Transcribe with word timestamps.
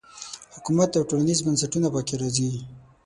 حکومت 0.55 0.89
او 0.97 1.03
ټولنیز 1.09 1.39
بنسټونه 1.45 1.87
په 1.93 2.01
کې 2.07 2.15
راځي. 2.21 2.49